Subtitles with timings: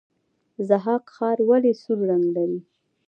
[0.67, 2.59] ضحاک ښار ولې سور رنګ لري؟